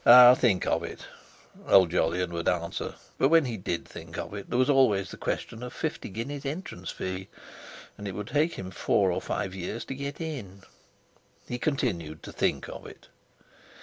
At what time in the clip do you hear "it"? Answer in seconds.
0.83-1.05, 4.33-4.49, 8.07-8.15, 12.87-13.09